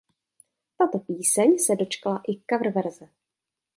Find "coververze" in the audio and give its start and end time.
2.51-3.09